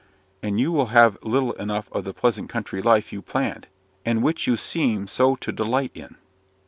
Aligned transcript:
"And 0.41 0.59
you 0.59 0.71
will 0.71 0.87
have 0.87 1.19
little 1.23 1.51
enough 1.53 1.87
of 1.91 2.05
the 2.05 2.11
pleasant 2.11 2.49
country 2.49 2.81
life 2.81 3.13
you 3.13 3.21
planned, 3.21 3.67
and 4.03 4.23
which 4.23 4.47
you 4.47 4.57
seem 4.57 5.05
so 5.05 5.35
to 5.35 5.51
delight 5.51 5.91
in." 5.93 6.15